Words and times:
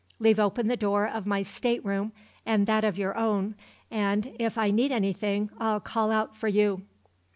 Leave 0.17 0.39
open 0.39 0.65
the 0.67 0.75
door 0.75 1.07
of 1.07 1.27
my 1.27 1.43
state 1.43 1.85
room, 1.85 2.11
and 2.43 2.65
that 2.65 2.83
of 2.83 2.97
your 2.97 3.15
own, 3.15 3.53
and 3.91 4.33
if 4.39 4.57
I 4.57 4.71
need 4.71 4.91
anything 4.91 5.51
I'll 5.59 5.79
call 5.79 6.09
out 6.09 6.35
for 6.35 6.47
you." 6.47 6.81